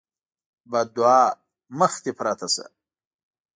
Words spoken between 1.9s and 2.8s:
دې پرته شه!